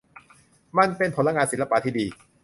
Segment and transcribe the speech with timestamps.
[0.77, 2.05] มันเป็นผลงานศิลปะที่ดี